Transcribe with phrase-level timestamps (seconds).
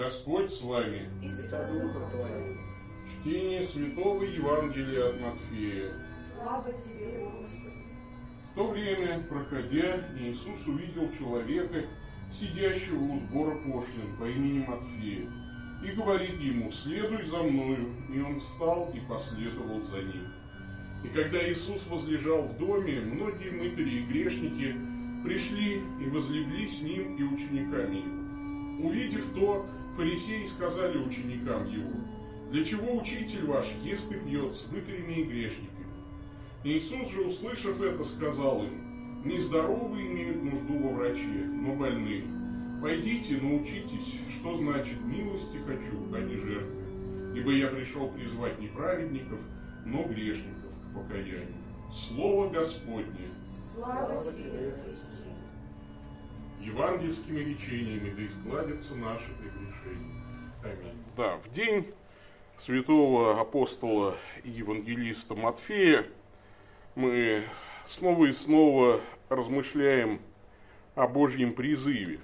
[0.00, 1.10] Господь с вами.
[1.22, 2.58] и с духом твоим.
[3.06, 5.92] Чтение Святого Евангелия от Матфея.
[6.10, 7.84] Слава тебе, Господи.
[8.50, 11.84] В то время, проходя, Иисус увидел человека,
[12.32, 15.28] сидящего у сбора пошлин по имени Матфея,
[15.84, 20.32] и говорит ему, следуй за мною, и он встал и последовал за ним.
[21.04, 24.76] И когда Иисус возлежал в доме, многие мытари и грешники
[25.24, 28.88] пришли и возлегли с ним и учениками его.
[28.88, 31.90] Увидев то, фарисеи сказали ученикам его,
[32.50, 35.86] «Для чего учитель ваш ест и пьет с мытарями и грешниками?»
[36.64, 42.24] Иисус же, услышав это, сказал им, «Нездоровые имеют нужду во враче, но больные.
[42.82, 47.36] Пойдите, научитесь, что значит милости хочу, а не жертвы.
[47.36, 49.38] Ибо я пришел призвать не праведников,
[49.84, 51.60] но грешников к покаянию».
[51.92, 55.24] Слово Господне Слава тебе, Христе.
[56.60, 60.20] Евангельскими речениями да изгладятся наши прегрешения.
[60.62, 61.02] Аминь.
[61.16, 61.86] Да, в день
[62.58, 66.06] святого апостола и евангелиста Матфея
[66.94, 67.44] мы
[67.88, 70.20] снова и снова размышляем
[70.94, 72.20] о Божьем призыве.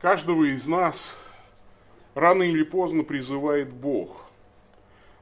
[0.00, 1.16] Каждого из нас
[2.14, 4.26] рано или поздно призывает Бог.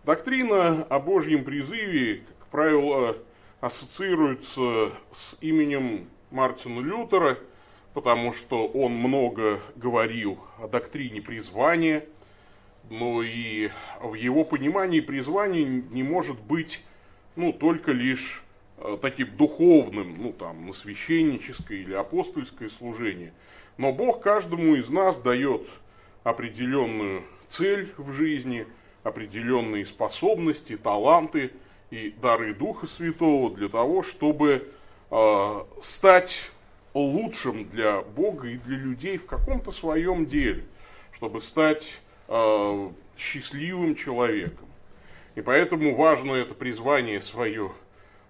[0.05, 3.17] Доктрина о Божьем призыве, как правило,
[3.61, 7.39] ассоциируется с именем Мартина Лютера,
[7.99, 12.05] потому что он много говорил о доктрине призвания,
[12.91, 16.81] но и в его понимании призвание не может быть
[17.35, 18.45] ну, только лишь
[18.77, 23.33] э, таким духовным, ну, там, на священническое или апостольское служение.
[23.79, 25.63] Но Бог каждому из нас дает
[26.23, 28.69] определенную цель в жизни,
[29.03, 31.51] определенные способности, таланты
[31.91, 34.69] и дары Духа Святого для того, чтобы
[35.11, 36.53] э, стать
[36.99, 40.65] лучшим для Бога и для людей в каком-то своем деле,
[41.13, 41.85] чтобы стать
[42.29, 44.67] э, счастливым человеком.
[45.35, 47.71] И поэтому важно это призвание свое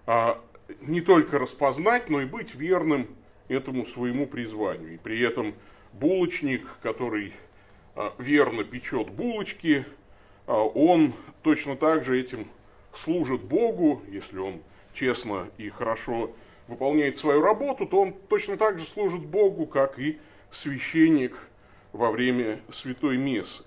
[0.05, 0.39] а,
[0.81, 3.07] не только распознать, но и быть верным
[3.47, 4.93] этому своему призванию.
[4.93, 5.55] И при этом
[5.93, 7.33] булочник, который
[7.95, 9.85] а, верно печет булочки,
[10.45, 12.47] а, он точно так же этим
[12.93, 14.61] служит Богу, если он
[14.93, 16.31] честно и хорошо
[16.69, 20.19] выполняет свою работу, то он точно так же служит Богу, как и
[20.51, 21.35] священник
[21.91, 23.63] во время святой мессы.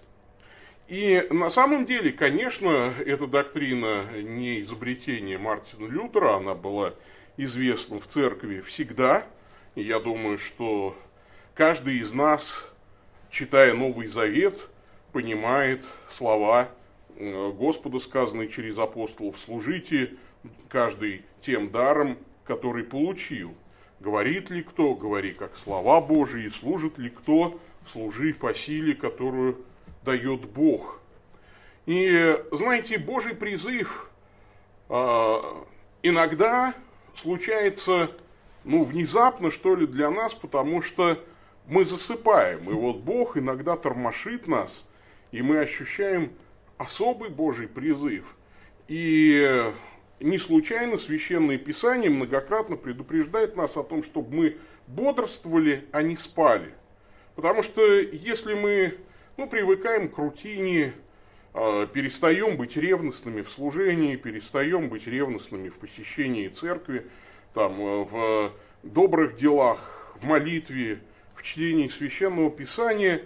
[0.89, 6.95] И на самом деле, конечно, эта доктрина не изобретение Мартина Лютера, она была
[7.37, 9.27] известна в церкви всегда.
[9.75, 10.97] И я думаю, что
[11.55, 12.53] каждый из нас,
[13.31, 14.59] читая Новый Завет,
[15.13, 16.69] понимает слова
[17.17, 20.15] э, Господа, сказанные через апостолов, служите
[20.69, 22.19] каждый тем даром,
[22.53, 23.55] который получил.
[24.01, 27.59] Говорит ли кто, говори как слова Божии, служит ли кто,
[27.91, 29.65] служи по силе, которую
[30.05, 31.01] дает Бог.
[31.87, 34.11] И, знаете, Божий призыв
[34.91, 34.95] э,
[36.03, 36.75] иногда
[37.17, 38.11] случается,
[38.65, 41.25] ну, внезапно, что ли, для нас, потому что
[41.67, 42.69] мы засыпаем.
[42.69, 44.87] И вот Бог иногда тормошит нас,
[45.31, 46.33] и мы ощущаем
[46.77, 48.25] особый Божий призыв.
[48.89, 49.73] И
[50.23, 54.57] не случайно Священное Писание многократно предупреждает нас о том, чтобы мы
[54.87, 56.73] бодрствовали, а не спали.
[57.35, 58.99] Потому что если мы
[59.37, 60.93] ну, привыкаем к рутине,
[61.55, 67.07] э, перестаем быть ревностными в служении, перестаем быть ревностными в посещении церкви,
[67.55, 71.01] там, э, в добрых делах, в молитве,
[71.35, 73.23] в чтении священного писания,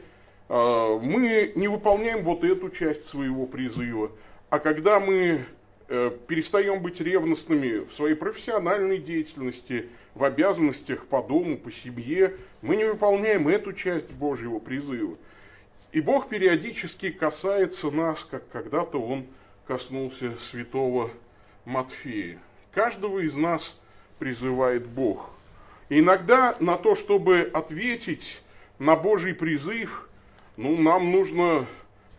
[0.49, 4.13] э, мы не выполняем вот эту часть своего призыва.
[4.49, 5.45] А когда мы
[5.89, 12.85] перестаем быть ревностными в своей профессиональной деятельности, в обязанностях по дому, по семье, мы не
[12.85, 15.17] выполняем эту часть Божьего призыва.
[15.93, 19.27] И Бог периодически касается нас, как когда-то Он
[19.67, 21.11] коснулся святого
[21.65, 22.39] Матфея.
[22.73, 23.79] Каждого из нас
[24.19, 25.31] призывает Бог.
[25.89, 28.43] И иногда на то, чтобы ответить
[28.79, 30.09] на Божий призыв,
[30.57, 31.67] ну, нам нужно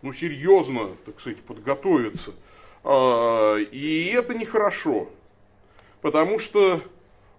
[0.02, 2.34] ну, серьезно, так сказать, подготовиться.
[2.84, 5.08] А, и это нехорошо,
[6.00, 6.82] потому что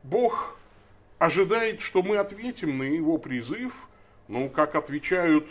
[0.03, 0.57] Бог
[1.17, 3.73] ожидает, что мы ответим на Его призыв,
[4.27, 5.45] ну, как отвечают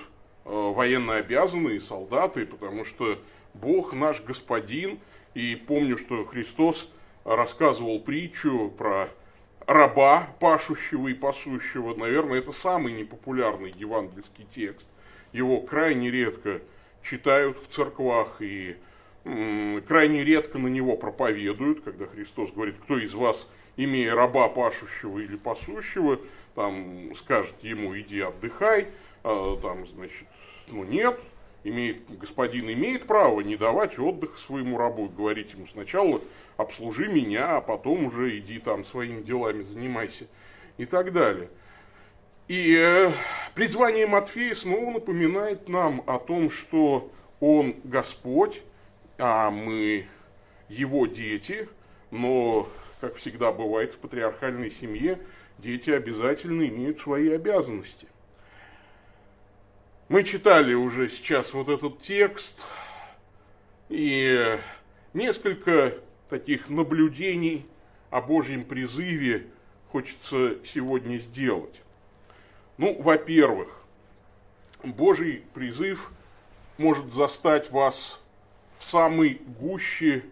[0.49, 3.19] Э, военно обязанные солдаты, потому что
[3.53, 4.99] Бог наш господин.
[5.35, 6.91] И помню, что Христос
[7.25, 9.11] рассказывал притчу про
[9.67, 11.95] раба, пашущего и пасущего.
[11.95, 14.89] Наверное, это самый непопулярный евангельский текст.
[15.35, 16.63] Его крайне редко
[17.03, 18.77] читают в церквах и
[19.87, 25.37] крайне редко на него проповедуют, когда Христос говорит, кто из вас, имея раба пашущего или
[25.37, 26.21] пасущего,
[26.55, 28.89] там скажет ему, иди отдыхай,
[29.23, 30.27] а, там, значит,
[30.69, 31.19] ну нет,
[31.65, 36.21] имеет, господин имеет право не давать отдых своему рабу, говорить ему сначала
[36.57, 40.27] обслужи меня, а потом уже иди там своими делами занимайся
[40.77, 41.49] и так далее.
[42.49, 43.13] И э,
[43.55, 47.11] призвание Матфея снова напоминает нам о том, что
[47.41, 48.63] он Господь,
[49.19, 50.07] а мы
[50.69, 51.69] его дети,
[52.11, 52.69] но,
[53.01, 55.19] как всегда бывает в патриархальной семье,
[55.59, 58.07] дети обязательно имеют свои обязанности.
[60.09, 62.59] Мы читали уже сейчас вот этот текст,
[63.89, 64.59] и
[65.13, 65.95] несколько
[66.31, 67.67] таких наблюдений
[68.11, 69.49] о Божьем призыве
[69.91, 71.83] хочется сегодня сделать.
[72.77, 73.69] Ну, во-первых,
[74.83, 76.11] Божий призыв
[76.77, 78.21] может застать вас
[78.79, 80.25] в самой гуще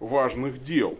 [0.00, 0.98] важных дел.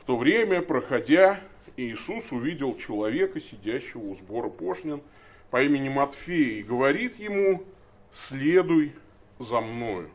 [0.00, 1.40] В то время, проходя,
[1.76, 5.02] Иисус увидел человека, сидящего у сбора пошлин–
[5.50, 7.62] по имени Матфея и говорит ему,
[8.12, 8.94] следуй
[9.38, 10.10] за мною.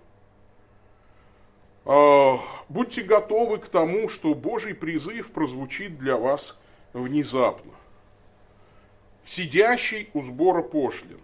[1.85, 2.39] А,
[2.69, 6.57] будьте готовы к тому, что Божий призыв прозвучит для вас
[6.93, 7.71] внезапно.
[9.25, 11.19] Сидящий у сбора пошлин.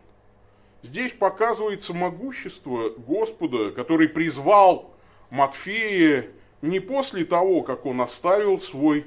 [0.81, 4.93] Здесь показывается могущество Господа, который призвал
[5.29, 6.27] Матфея
[6.61, 9.05] не после того, как он оставил свой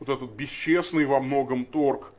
[0.00, 2.12] вот этот бесчестный во многом торг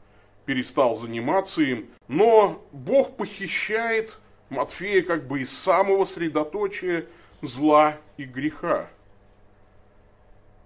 [0.45, 1.88] перестал заниматься им.
[2.07, 4.18] Но Бог похищает
[4.50, 7.07] Матфея как бы из самого средоточия
[7.42, 8.88] зла и греха.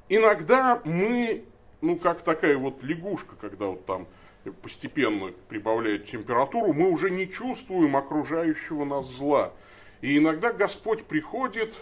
[0.10, 1.44] Иногда мы,
[1.82, 4.08] ну как такая вот лягушка, когда вот там
[4.52, 9.54] постепенно прибавляет температуру, мы уже не чувствуем окружающего нас зла.
[10.02, 11.74] И иногда Господь приходит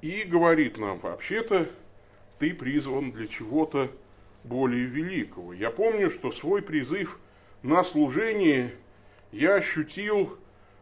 [0.00, 1.68] и говорит нам, вообще-то
[2.38, 3.90] ты призван для чего-то
[4.44, 5.52] более великого.
[5.52, 7.18] Я помню, что свой призыв
[7.62, 8.74] на служение
[9.32, 10.38] я ощутил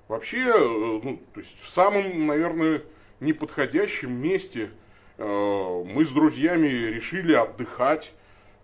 [0.09, 2.83] вообще, э, ну, то есть в самом, наверное,
[3.21, 4.71] неподходящем месте.
[5.19, 8.13] Э, мы с друзьями решили отдыхать,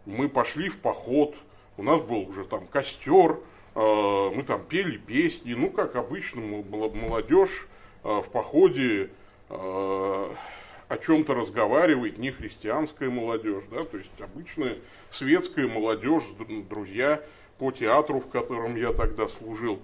[0.04, 1.34] мы пошли в поход,
[1.76, 3.38] у нас был уже там костер,
[3.74, 7.68] э, мы там пели песни, ну, как обычно, молодежь
[8.02, 9.10] в походе
[9.48, 14.78] о чем-то разговаривает не христианская молодежь, да, то есть обычная
[15.10, 16.24] светская молодежь,
[16.68, 17.22] друзья
[17.58, 19.80] по театру, в котором я тогда служил.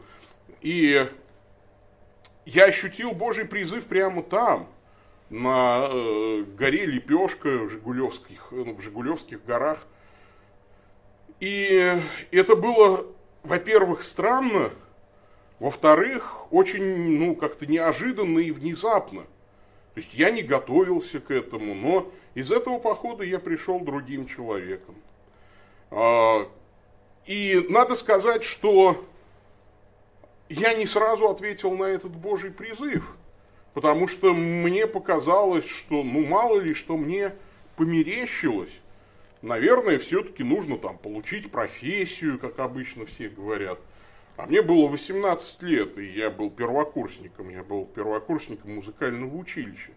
[0.61, 1.09] И
[2.45, 4.69] я ощутил Божий призыв прямо там,
[5.31, 9.87] на э, горе Лепешка в Жигулевских, ну, в Жигулевских горах.
[11.41, 12.01] И
[12.31, 13.07] это было,
[13.43, 14.71] во-первых, странно,
[15.61, 19.25] во-вторых, очень, ну, как-то неожиданно и внезапно–
[19.99, 24.95] то есть я не готовился к этому, но из этого похода я пришел другим человеком.
[25.91, 26.49] А,
[27.27, 29.05] и надо сказать, что
[30.49, 33.13] я не сразу ответил на этот Божий призыв,
[33.75, 37.35] потому что мне показалось, что ну мало ли, что мне
[37.75, 38.71] померещилось.
[39.43, 43.79] Наверное, все-таки нужно там получить профессию, как обычно все говорят.
[44.37, 49.91] А мне было 18 лет, и я был первокурсником, я был первокурсником музыкального училища.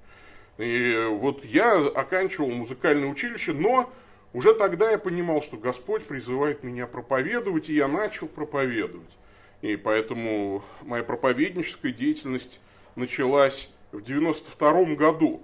[0.57, 3.91] И вот я оканчивал музыкальное училище, но
[4.33, 9.17] уже тогда я понимал, что Господь призывает меня проповедовать, и я начал проповедовать.
[9.61, 12.59] И поэтому моя проповедническая деятельность
[12.95, 15.43] началась в 92 году.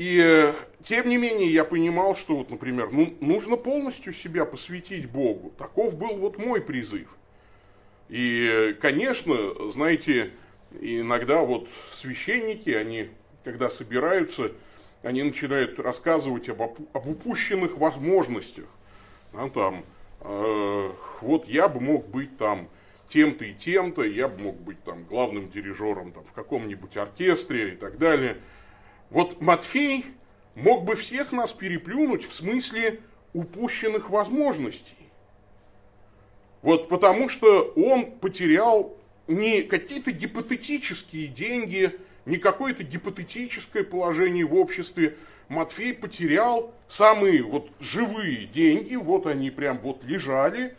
[0.00, 5.52] И тем не менее я понимал, что вот, например, ну, нужно полностью себя посвятить Богу.
[5.58, 7.06] Таков был вот мой призыв.
[8.08, 9.36] И, конечно,
[9.72, 10.30] знаете,
[10.80, 11.68] иногда вот
[12.00, 13.10] священники, они,
[13.44, 14.52] когда собираются,
[15.02, 18.68] они начинают рассказывать об, об упущенных возможностях.
[19.34, 19.84] А, там,
[20.22, 22.70] э, вот я бы мог быть там
[23.10, 27.76] тем-то и тем-то, я бы мог быть там главным дирижером там, в каком-нибудь оркестре и
[27.76, 28.38] так далее.
[29.10, 30.06] Вот Матфей
[30.54, 33.00] мог бы всех нас переплюнуть в смысле
[33.32, 34.96] упущенных возможностей.
[36.62, 45.16] Вот потому что он потерял не какие-то гипотетические деньги, не какое-то гипотетическое положение в обществе.
[45.48, 50.76] Матфей потерял самые вот живые деньги, вот они прям вот лежали.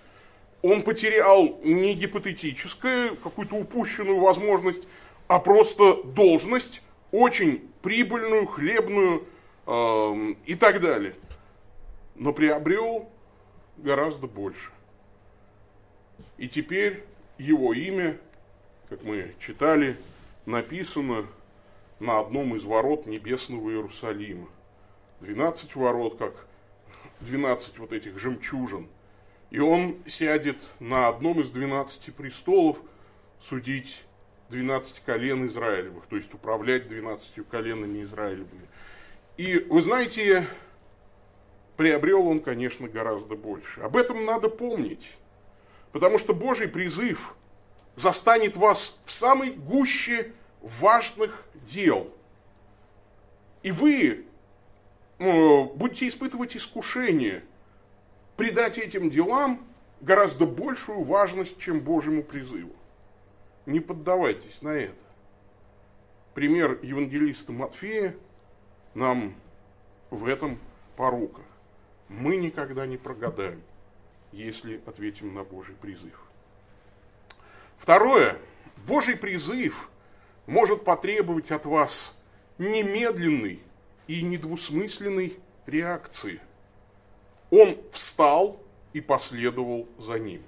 [0.61, 4.83] Он потерял не гипотетическое, какую-то упущенную возможность,
[5.27, 9.27] а просто должность, очень прибыльную, хлебную
[9.67, 11.15] э, и так далее.
[12.15, 13.09] Но приобрел
[13.77, 14.71] гораздо больше.
[16.37, 17.03] И теперь
[17.37, 18.17] его имя,
[18.89, 19.97] как мы читали,
[20.45, 21.25] написано
[21.99, 24.47] на одном из ворот небесного Иерусалима.
[25.21, 26.47] 12 ворот, как
[27.21, 28.87] 12 вот этих жемчужин.
[29.51, 32.77] И он сядет на одном из 12 престолов
[33.41, 34.01] судить
[34.51, 38.67] 12 колен Израилевых, то есть управлять 12 коленами Израилевыми.
[39.37, 40.45] И вы знаете,
[41.77, 43.81] приобрел он, конечно, гораздо больше.
[43.81, 45.09] Об этом надо помнить,
[45.91, 47.33] потому что Божий призыв
[47.95, 52.13] застанет вас в самой гуще важных дел.
[53.63, 54.25] И вы
[55.19, 57.43] э, будете испытывать искушение
[58.35, 59.65] придать этим делам
[60.01, 62.75] гораздо большую важность, чем Божьему призыву.
[63.71, 64.93] Не поддавайтесь на это.
[66.33, 68.17] Пример евангелиста Матфея
[68.95, 69.33] нам
[70.09, 70.59] в этом
[70.97, 71.41] порука.
[72.09, 73.61] Мы никогда не прогадаем,
[74.33, 76.19] если ответим на Божий призыв.
[77.77, 78.39] Второе.
[78.85, 79.89] Божий призыв
[80.47, 82.13] может потребовать от вас
[82.57, 83.61] немедленной
[84.07, 86.41] и недвусмысленной реакции.
[87.49, 88.61] Он встал
[88.91, 90.43] и последовал за ним.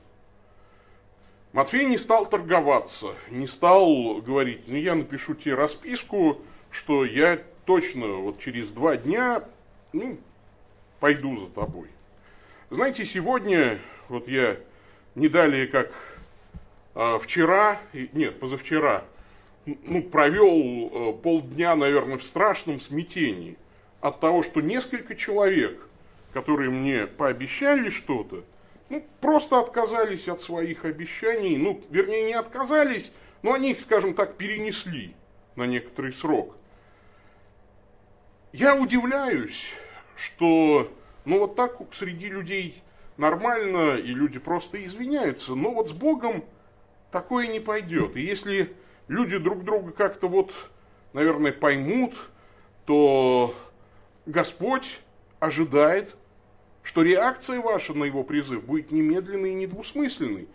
[1.53, 6.41] Матфей не стал торговаться, не стал говорить, ну я напишу тебе расписку,
[6.71, 9.43] что я точно вот через два дня
[9.93, 10.17] ну,
[10.99, 11.89] пойду за тобой.
[12.71, 13.79] Знаете, сегодня,
[14.09, 14.57] вот я
[15.13, 15.91] не далее как
[16.95, 19.05] а, вчера, нет, позавчера,
[19.67, 23.57] ну, провел а, полдня, наверное, в страшном смятении
[24.01, 25.87] от того, что несколько человек,
[26.33, 28.43] которые мне пообещали что-то,
[28.93, 34.37] ну, просто отказались от своих обещаний, ну, вернее, не отказались, но они их, скажем так,
[34.37, 35.15] перенесли
[35.55, 36.55] на некоторый срок.
[38.51, 39.73] Я удивляюсь,
[40.15, 40.93] что,
[41.25, 42.83] ну, вот так среди людей
[43.17, 46.45] нормально, и люди просто извиняются, но вот с Богом
[47.11, 48.15] такое не пойдет.
[48.15, 48.75] И если
[49.07, 50.53] люди друг друга как-то вот,
[51.13, 52.13] наверное, поймут,
[52.85, 53.55] то
[54.27, 54.99] Господь
[55.39, 56.15] ожидает
[56.83, 60.47] что реакция ваша на его призыв будет немедленной и недвусмысленной.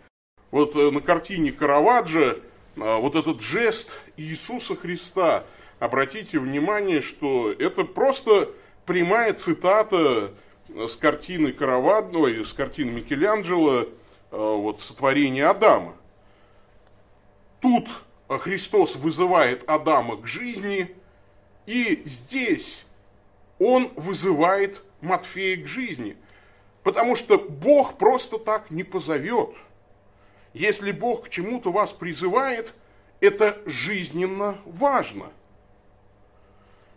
[0.51, 2.37] Вот э, на картине Караваджо э,
[2.75, 5.43] вот этот жест Иисуса Христа,
[5.79, 8.51] обратите внимание, что это просто
[8.85, 10.31] прямая цитата
[10.69, 13.87] э, с картины Караваджо, с картины Микеланджело,
[14.31, 15.95] вот сотворение Адама.
[17.61, 17.87] Тут
[18.27, 20.95] Христос вызывает Адама к жизни,
[21.65, 22.85] и здесь
[23.57, 26.17] он вызывает Матфея к жизни.
[26.83, 29.51] Потому что Бог просто так не позовет.
[30.53, 32.73] Если Бог к чему-то вас призывает,
[33.19, 35.31] это жизненно важно.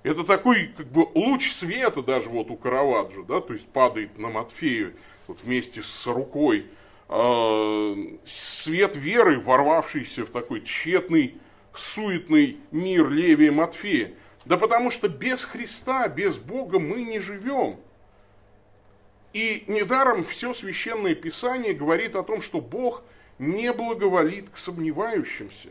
[0.03, 4.29] Это такой как бы луч света даже вот у Караваджо, да, то есть падает на
[4.29, 4.95] Матфею
[5.29, 6.67] вот вместе с рукой.
[7.09, 7.95] Э,
[8.25, 11.37] свет веры, ворвавшийся в такой тщетный,
[11.75, 14.15] суетный мир Левия Матфея.
[14.45, 17.79] Да потому что без Христа, без Бога мы не живем.
[19.33, 23.03] И недаром все священное писание говорит о том, что Бог
[23.39, 25.71] не благоволит к сомневающимся.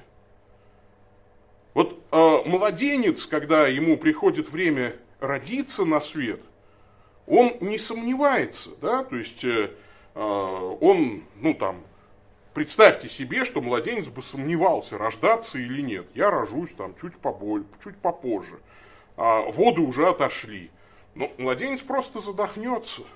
[1.74, 6.41] Вот э, младенец, когда ему приходит время родиться на свет,
[7.27, 9.72] он не сомневается, да, то есть э,
[10.15, 11.84] э он, ну там,
[12.53, 16.08] представьте себе, что младенец бы сомневался, рождаться или нет.
[16.15, 18.60] Я рожусь там чуть поболь, чуть попозже,
[19.15, 20.72] а воды уже отошли.
[21.13, 23.03] Но младенец просто задохнется–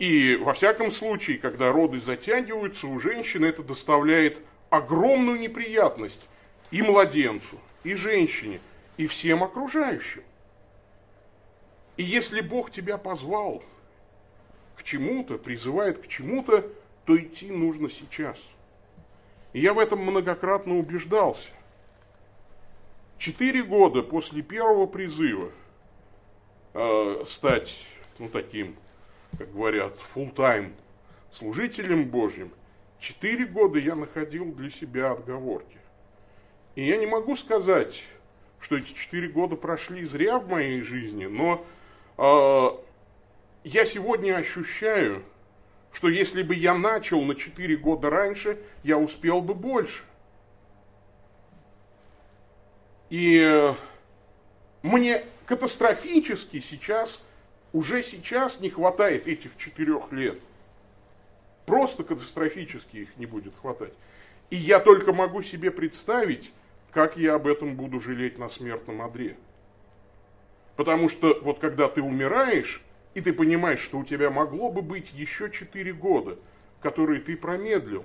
[0.00, 4.38] и во всяком случае, когда роды затягиваются, у женщины это доставляет
[4.70, 6.26] огромную неприятность
[6.70, 8.62] и младенцу, и женщине,
[8.96, 10.22] и всем окружающим.
[11.98, 13.62] И если Бог тебя позвал
[14.74, 16.66] к чему-то, призывает к чему-то,
[17.04, 18.38] то идти нужно сейчас.
[19.52, 21.50] И я в этом многократно убеждался.
[23.18, 25.50] Четыре года после первого призыва
[26.72, 27.70] э, стать
[28.18, 28.76] ну, таким
[29.38, 30.74] как говорят, full тайм
[31.32, 32.52] служителем Божьим,
[32.98, 35.78] четыре года я находил для себя отговорки.
[36.74, 38.02] И я не могу сказать,
[38.60, 41.64] что эти четыре года прошли зря в моей жизни, но
[42.18, 42.68] э,
[43.64, 45.22] я сегодня ощущаю,
[45.92, 50.04] что если бы я начал на четыре года раньше, я успел бы больше.
[53.08, 53.74] И э,
[54.82, 57.22] мне катастрофически сейчас
[57.72, 60.38] уже сейчас не хватает этих четырех лет.
[61.66, 63.92] Просто катастрофически их не будет хватать.
[64.50, 66.52] И я только могу себе представить,
[66.90, 69.36] как я об этом буду жалеть на смертном одре.
[70.76, 72.82] Потому что вот когда ты умираешь,
[73.14, 76.38] и ты понимаешь, что у тебя могло бы быть еще четыре года,
[76.80, 78.04] которые ты промедлил,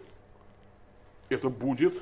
[1.29, 1.95] это будет,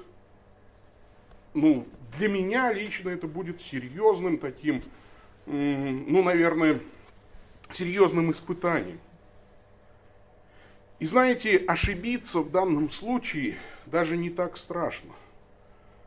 [1.53, 4.83] ну, для меня лично это будет серьезным таким,
[5.45, 6.79] ну, наверное,
[7.75, 8.99] серьезным испытанием.
[10.99, 15.11] И знаете, ошибиться в данном случае даже не так страшно.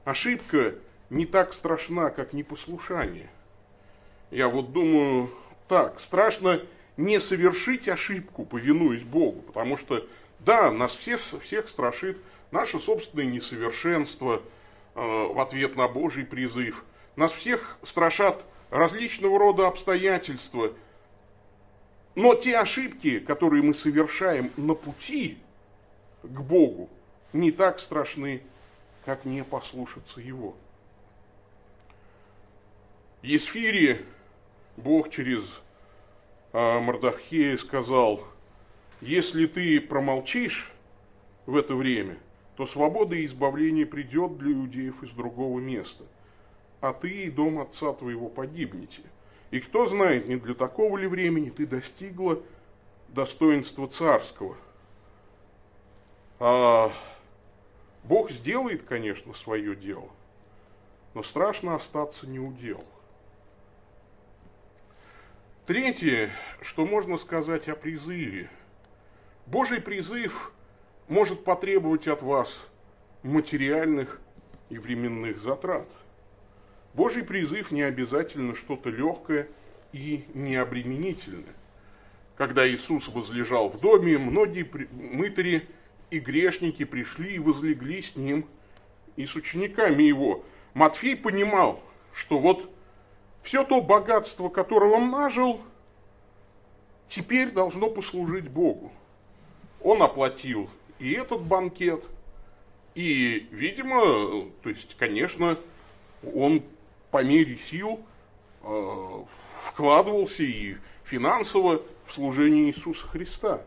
[0.05, 0.75] ошибка
[1.11, 3.29] не так страшна, как непослушание.
[4.31, 5.31] Я вот думаю,
[5.69, 6.63] так, страшно
[6.97, 10.07] не совершить ошибку, повинуясь Богу, потому что,
[10.41, 12.19] да, нас всех, всех страшит
[12.51, 14.43] наше собственное несовершенство
[14.95, 16.85] э, в ответ на Божий призыв.
[17.17, 20.73] Нас всех страшат различного рода обстоятельства.
[22.17, 25.37] Но те ошибки, которые мы совершаем на пути
[26.23, 26.89] к Богу,
[27.35, 28.43] не так страшны,
[29.05, 30.57] как не послушаться Его.
[33.23, 34.07] Есфире
[34.79, 35.45] Бог через
[36.55, 38.27] а, Мардахея сказал,
[39.03, 40.73] если ты промолчишь
[41.45, 42.17] в это время,
[42.57, 46.05] то свобода и избавление придет для иудеев из другого места,
[46.81, 49.03] а ты и дом отца твоего погибнете.
[49.57, 52.43] И кто знает, не для такого ли времени ты достигла
[53.09, 54.55] достоинства царского.
[56.39, 56.93] А
[58.05, 60.11] Бог сделает, конечно, свое дело,
[61.15, 62.85] но страшно остаться не удел.
[65.65, 68.51] Третье, что можно сказать о призыве.
[69.47, 70.53] Божий призыв
[71.09, 72.63] может потребовать от вас
[73.23, 74.21] материальных
[74.69, 75.89] и временных затрат.
[76.97, 79.49] Божий призыв не обязательно что-то легкое
[79.93, 81.55] и необременительное.
[82.37, 85.69] Когда Иисус возлежал в доме, многие мытари
[86.11, 88.47] и грешники пришли и возлегли с ним
[89.17, 90.43] и с учениками его.
[90.73, 91.83] Матфей понимал,
[92.15, 92.71] что вот
[93.43, 95.61] все то богатство, которое он нажил,
[97.11, 98.91] теперь должно послужить Богу.
[99.83, 102.03] Он оплатил и этот банкет,
[102.95, 105.59] и, видимо, то есть, конечно,
[106.35, 106.63] он
[107.17, 108.03] по мере сил
[108.63, 109.23] э,
[109.63, 113.63] вкладывался и финансово в служение Иисуса Христа.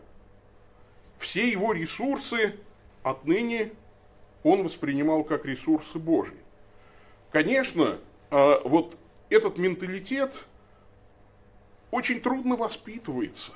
[1.17, 2.53] Все его ресурсы
[3.01, 3.71] отныне
[4.43, 6.37] он воспринимал как ресурсы Божьи.
[7.31, 7.97] Конечно,
[8.29, 8.95] э, вот
[9.31, 10.31] этот менталитет
[11.89, 13.53] очень трудно воспитывается.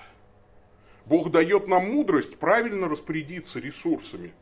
[1.05, 4.33] Бог дает нам мудрость правильно распорядиться ресурсами,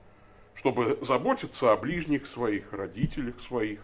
[0.56, 3.82] чтобы заботиться о ближних своих, родителях своих,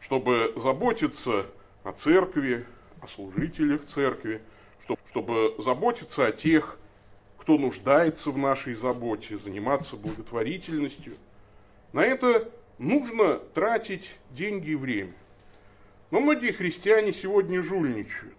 [0.00, 1.46] чтобы заботиться
[1.82, 2.66] о церкви,
[3.00, 4.40] о служителях церкви,
[5.10, 6.78] чтобы заботиться о тех,
[7.38, 11.16] кто нуждается в нашей заботе, заниматься благотворительностью.
[11.92, 15.12] На это нужно тратить деньги и время.
[16.10, 18.38] Но многие христиане сегодня жульничают.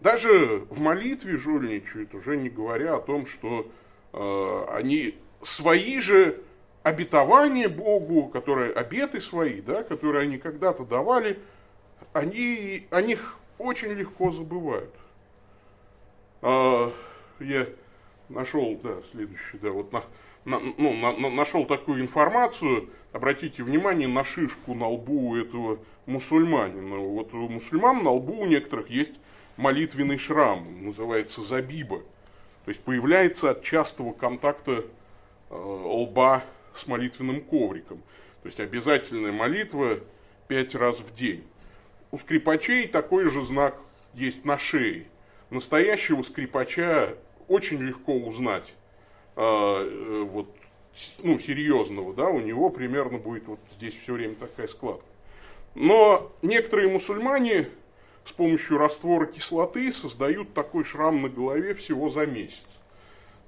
[0.00, 3.70] Даже в молитве жульничают, уже не говоря о том, что
[4.12, 6.42] э, они свои же
[6.82, 11.38] обетования Богу, которые обеты свои, да, которые они когда-то давали,
[12.12, 14.94] они о них очень легко забывают.
[16.42, 16.92] А,
[17.40, 17.66] я
[18.28, 20.04] нашел, да, следующий, да, вот на,
[20.44, 26.96] на, ну, на, на, нашел такую информацию, обратите внимание на шишку на лбу этого мусульманина.
[26.96, 29.12] Вот у мусульман на лбу у некоторых есть
[29.56, 31.98] молитвенный шрам, называется забиба.
[32.64, 34.84] То есть появляется от частого контакта
[35.50, 36.44] э, лба
[36.76, 38.02] с молитвенным ковриком.
[38.42, 40.00] То есть обязательная молитва
[40.48, 41.44] пять раз в день.
[42.10, 43.76] У скрипачей такой же знак
[44.14, 45.06] есть на шее.
[45.50, 47.16] Настоящего скрипача
[47.48, 48.74] очень легко узнать.
[49.36, 50.48] Э, э, вот,
[51.18, 55.04] ну, серьезного, да, у него примерно будет вот здесь все время такая складка.
[55.74, 57.68] Но некоторые мусульмане
[58.26, 62.64] с помощью раствора кислоты создают такой шрам на голове всего за месяц.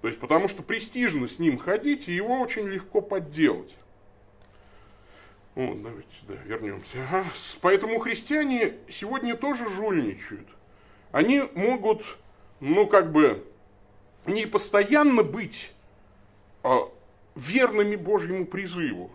[0.02, 3.72] То есть, потому что престижно с ним ходить, и его очень легко подделать.
[5.54, 7.04] Вот, давайте сюда вернемся.
[7.04, 7.26] Ага.
[7.60, 10.48] Поэтому христиане сегодня тоже жульничают.
[11.12, 12.02] Они могут,
[12.58, 13.46] ну, как бы,
[14.26, 15.72] не постоянно быть
[16.64, 16.88] а,
[17.36, 19.12] верными Божьему призыву.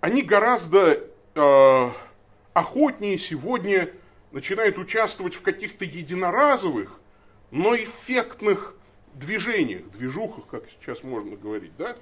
[0.00, 1.90] Они гораздо э,
[2.52, 3.90] охотнее сегодня
[4.32, 7.00] начинают участвовать в каких-то единоразовых,
[7.52, 8.76] но эффектных
[9.14, 11.94] движениях, движухах, как сейчас можно говорить, да?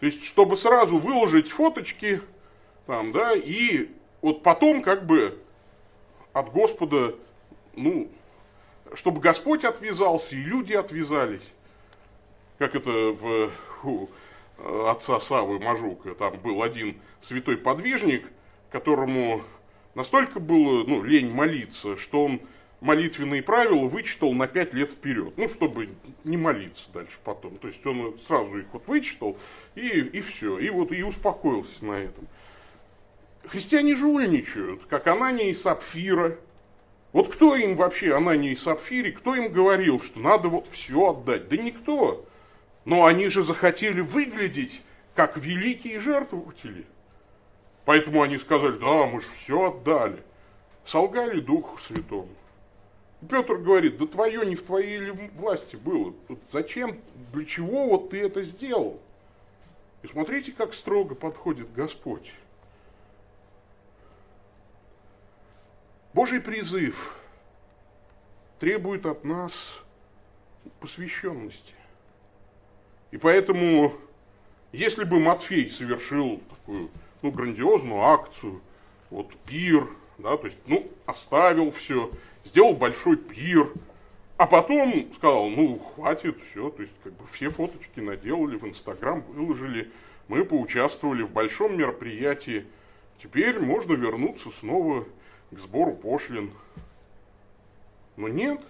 [0.00, 2.20] То есть, чтобы сразу выложить фоточки,
[2.86, 3.88] там, да, и
[4.20, 5.38] вот потом как бы
[6.32, 7.14] от Господа,
[7.74, 8.10] ну,
[8.94, 11.46] чтобы Господь отвязался и люди отвязались.
[12.58, 13.50] Как это в
[13.84, 14.08] у,
[14.86, 18.28] отца Савы Мажука, там был один святой подвижник–
[18.72, 19.42] которому
[19.94, 22.40] настолько было ну, лень молиться, что он
[22.82, 25.88] молитвенные правила вычитал на пять лет вперед, ну, чтобы
[26.24, 27.56] не молиться дальше потом.
[27.56, 29.38] То есть он сразу их вот вычитал,
[29.76, 32.26] и, и все, и вот и успокоился на этом.
[33.46, 36.36] Христиане жульничают, как Анания и Сапфира.
[37.12, 41.48] Вот кто им вообще, Анания и Сапфире, кто им говорил, что надо вот все отдать?
[41.48, 42.26] Да никто.
[42.84, 44.82] Но они же захотели выглядеть
[45.14, 46.84] как великие жертвователи.
[47.84, 50.22] Поэтому они сказали, да, мы же все отдали.
[50.84, 52.28] Солгали Духу Святому.
[53.28, 56.12] Петр говорит, да твое не в твоей власти было.
[56.52, 57.00] Зачем,
[57.32, 59.00] для чего вот ты это сделал?
[60.02, 62.32] И смотрите, как строго подходит Господь.
[66.12, 67.16] Божий призыв
[68.58, 69.52] требует от нас
[70.80, 71.74] посвященности.
[73.12, 73.94] И поэтому,
[74.72, 76.90] если бы Матфей совершил такую
[77.22, 78.60] ну, грандиозную акцию,
[79.10, 82.10] вот пир, да, то есть, ну, оставил все,
[82.44, 83.72] сделал большой пир,
[84.36, 89.20] а потом сказал, ну, хватит, все, то есть, как бы все фоточки наделали, в Инстаграм
[89.20, 89.90] выложили,
[90.28, 92.66] мы поучаствовали в большом мероприятии,
[93.22, 95.06] теперь можно вернуться снова
[95.50, 96.50] к сбору пошлин.
[98.16, 98.60] Но нет,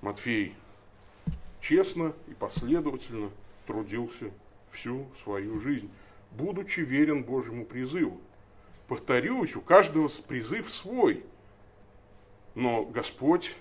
[0.00, 0.54] Матфей
[1.60, 3.30] честно и последовательно
[3.66, 4.30] трудился
[4.72, 5.90] всю свою жизнь,
[6.32, 8.20] будучи верен Божьему призыву.
[8.88, 11.24] Повторюсь, у каждого призыв свой,
[12.56, 13.54] но Господь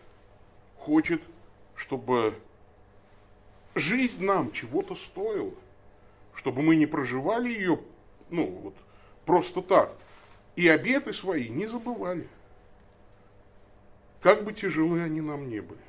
[0.78, 1.22] хочет,
[1.76, 2.34] чтобы
[3.76, 5.54] жизнь нам чего-то стоила,
[6.34, 7.80] чтобы мы не проживали ее,
[8.30, 8.76] ну, вот,
[9.26, 9.94] просто так,
[10.56, 12.26] и обеты свои не забывали,
[14.22, 15.82] как бы тяжелы они нам не были.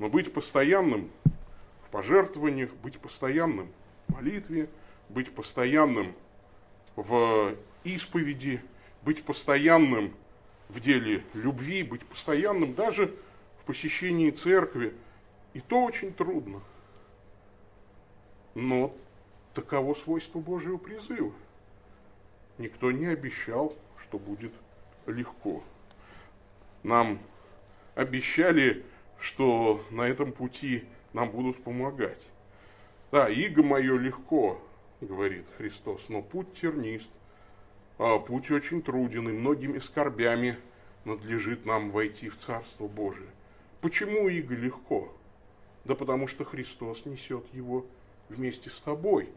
[0.00, 1.08] Но быть постоянным
[1.84, 3.70] в пожертвованиях, быть постоянным
[4.08, 4.68] в молитве,
[5.08, 6.16] быть постоянным
[6.96, 7.54] в
[7.84, 8.60] исповеди,
[9.02, 10.12] быть постоянным
[10.70, 13.14] в деле любви, быть постоянным даже
[13.60, 14.94] в посещении церкви.
[15.52, 16.60] И то очень трудно.
[18.54, 18.94] Но
[19.54, 21.32] таково свойство Божьего призыва.
[22.58, 24.52] Никто не обещал, что будет
[25.06, 25.62] легко.
[26.82, 27.18] Нам
[27.94, 28.84] обещали
[29.20, 32.24] что на этом пути нам будут помогать.
[33.12, 34.60] Да, иго мое легко,
[35.00, 37.10] говорит Христос, но путь тернист,
[38.26, 40.56] путь очень труден, и многими скорбями
[41.04, 43.28] надлежит нам войти в Царство Божие.
[43.80, 45.12] Почему иго легко?
[45.84, 47.84] Да потому что Христос несет его
[48.28, 49.28] вместе с тобой.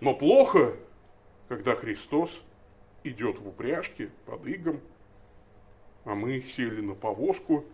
[0.00, 0.76] Но плохо,
[1.48, 2.30] когда Христос
[3.02, 4.80] идет в упряжке под игом,
[6.04, 7.64] а мы сели на повозку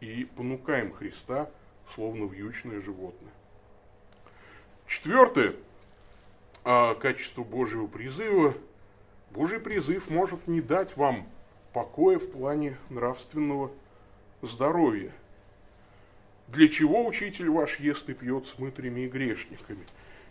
[0.00, 1.50] и понукаем Христа,
[1.94, 3.32] словно вьючное животное.
[4.86, 5.56] Четвертое
[6.64, 8.54] а, качество Божьего призыва.
[9.30, 11.26] Божий призыв может не дать вам
[11.72, 13.70] покоя в плане нравственного
[14.42, 15.12] здоровья.
[16.48, 19.86] Для чего учитель ваш ест и пьет с мытрями и грешниками?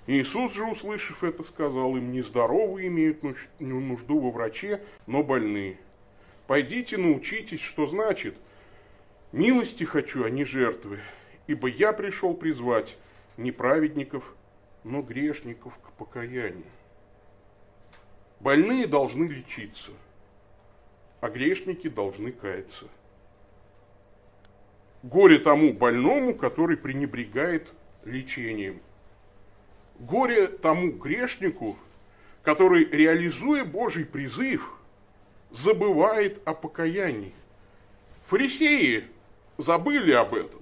[0.07, 3.21] Иисус же, услышав это, сказал им, нездоровые имеют
[3.59, 5.77] нужду во враче, но больные.
[6.47, 8.35] Пойдите научитесь, что значит
[9.31, 10.99] «милости хочу, а не жертвы,
[11.47, 12.97] ибо я пришел призвать
[13.37, 14.35] не праведников,
[14.83, 16.71] но грешников к покаянию».
[18.39, 19.91] Больные должны лечиться,
[21.19, 22.87] а грешники должны каяться.
[25.03, 27.71] Горе тому больному, который пренебрегает
[28.03, 28.81] лечением.
[29.99, 31.77] Горе тому грешнику,
[32.41, 34.67] который, реализуя Божий призыв–
[35.51, 37.33] забывает о покаянии.
[38.27, 39.05] Фарисеи
[39.57, 40.61] забыли об этом.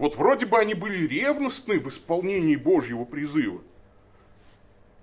[0.00, 3.60] Вот вроде бы они были ревностны в исполнении Божьего призыва.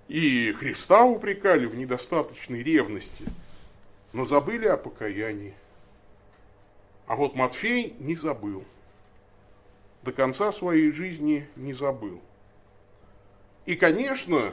[0.08, 3.26] И Христа упрекали в недостаточной ревности,
[4.12, 5.54] но забыли о покаянии.
[7.06, 8.66] А вот Матфей не забыл.
[10.02, 12.20] До конца своей жизни не забыл.
[13.68, 14.52] И, конечно,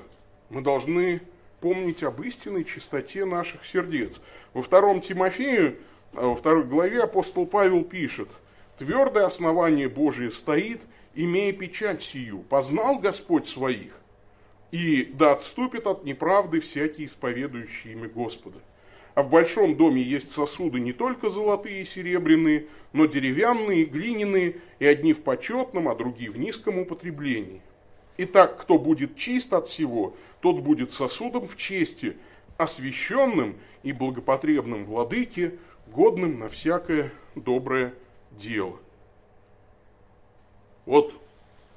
[0.50, 1.22] мы должны
[1.60, 4.12] помнить об истинной чистоте наших сердец.
[4.52, 5.78] Во втором Тимофею,
[6.12, 8.28] а, во второй главе апостол Павел пишет,
[8.78, 10.80] «Твердое основание Божие стоит,
[11.14, 13.92] имея печать сию, познал Господь своих,
[14.70, 18.58] и да отступит от неправды всякие исповедующие имя Господа.
[19.14, 24.86] А в большом доме есть сосуды не только золотые и серебряные, но деревянные, глиняные, и
[24.86, 27.62] одни в почетном, а другие в низком употреблении.
[28.16, 32.16] Итак, кто будет чист от всего, тот будет сосудом в чести,
[32.56, 35.54] освященным и благопотребным владыке,
[35.86, 37.94] годным на всякое доброе
[38.38, 38.78] дело.
[40.86, 41.14] Вот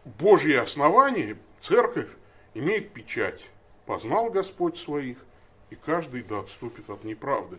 [0.06, 2.10] Божье основание, церковь,
[2.54, 3.42] имеет печать.
[3.86, 5.18] Познал Господь своих,
[5.70, 7.58] и каждый да отступит от неправды.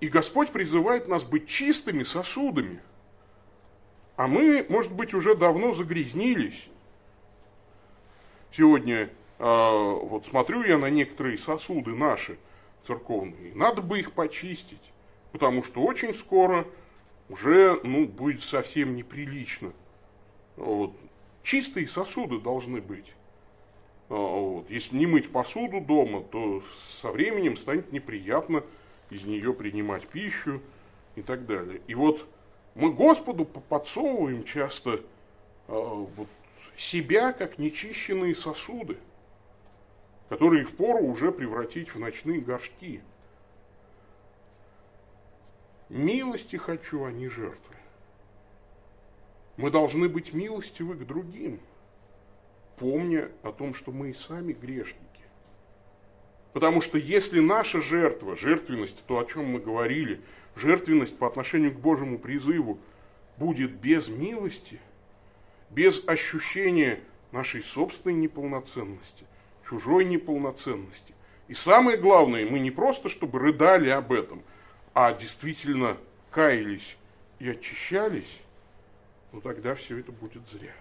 [0.00, 2.80] И Господь призывает нас быть чистыми сосудами.
[4.16, 6.68] А мы, может быть, уже давно загрязнились.
[8.52, 12.38] Сегодня а, вот смотрю я на некоторые сосуды наши
[12.86, 14.92] церковные, надо бы их почистить,
[15.32, 16.66] потому что очень скоро
[17.28, 19.72] уже ну, будет совсем неприлично.
[20.56, 20.92] Вот.
[21.42, 23.12] Чистые сосуды должны быть.
[24.08, 24.70] А, вот.
[24.70, 26.62] Если не мыть посуду дома, то
[27.00, 28.62] со временем станет неприятно
[29.10, 30.60] из нее принимать пищу
[31.14, 31.80] и так далее.
[31.86, 32.26] И вот
[32.74, 35.00] мы Господу подсовываем часто
[35.68, 36.28] а, вот,
[36.76, 38.98] себя как нечищенные сосуды,
[40.28, 43.00] которые впору уже превратить в ночные горшки.
[45.88, 47.74] Милости хочу, а не жертвы.
[49.56, 51.60] Мы должны быть милостивы к другим,
[52.76, 55.00] помня о том, что мы и сами грешники.
[56.52, 60.20] Потому что если наша жертва, жертвенность, то, о чем мы говорили,
[60.56, 62.78] жертвенность по отношению к Божьему призыву
[63.36, 64.80] будет без милости,
[65.70, 67.00] без ощущения
[67.32, 69.26] нашей собственной неполноценности,
[69.68, 71.14] чужой неполноценности.
[71.48, 74.42] И самое главное, мы не просто чтобы рыдали об этом,
[74.96, 75.98] а действительно
[76.30, 76.96] каялись
[77.38, 78.40] и очищались,
[79.30, 80.72] ну тогда все это будет зря.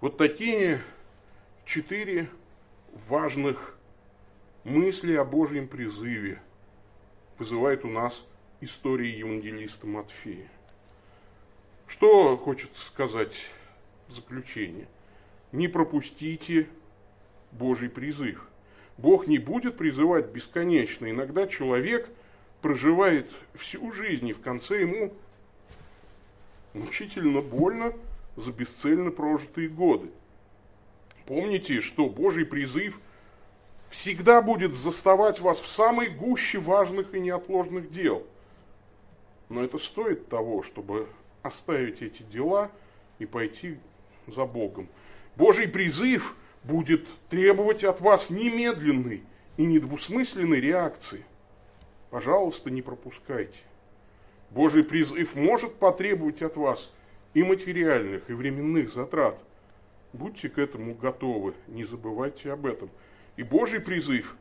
[0.00, 0.80] Вот такие
[1.64, 2.30] четыре
[3.08, 3.76] важных
[4.62, 6.40] мысли о Божьем призыве
[7.38, 8.24] вызывает у нас
[8.60, 10.48] история евангелиста Матфея.
[11.88, 13.34] Что хочет сказать
[14.06, 14.86] в заключение?
[15.50, 16.68] Не пропустите
[17.50, 18.48] Божий призыв.
[18.98, 21.08] Бог не будет призывать бесконечно.
[21.08, 22.08] Иногда человек
[22.60, 25.14] проживает всю жизнь, и в конце ему
[26.74, 27.92] мучительно больно
[28.36, 30.10] за бесцельно прожитые годы.
[31.26, 32.98] Помните, что Божий призыв
[33.90, 38.26] всегда будет заставать вас в самой гуще важных и неотложных дел.
[39.48, 41.08] Но это стоит того, чтобы
[41.42, 42.70] оставить эти дела
[43.18, 43.78] и пойти
[44.26, 44.88] за Богом.
[45.36, 49.22] Божий призыв будет требовать от вас немедленной
[49.56, 51.24] и недвусмысленной реакции.
[52.10, 53.58] Пожалуйста, не пропускайте.
[54.50, 56.92] Божий призыв может потребовать от вас
[57.34, 59.38] и материальных, и временных затрат.
[60.12, 62.88] Будьте к этому готовы, не забывайте об этом.
[63.36, 64.34] И Божий призыв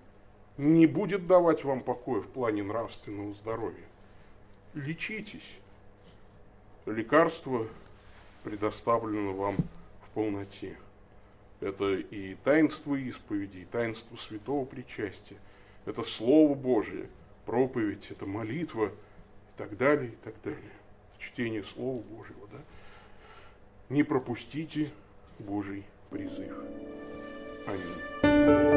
[0.58, 3.86] не будет давать вам покоя в плане нравственного здоровья.
[4.73, 5.58] Лечитесь.
[6.86, 7.67] Лекарство
[8.43, 10.77] предоставлено вам в полноте.
[11.60, 15.38] Это и таинство исповеди, и таинство святого причастия.
[15.86, 17.10] Это Слово Божие,
[17.46, 20.72] проповедь, это молитва и так далее, и так далее.
[21.20, 22.60] Чтение Слова Божьего, да?
[23.89, 24.91] Не пропустите
[25.39, 26.54] Божий призыв.
[27.65, 28.76] Аминь.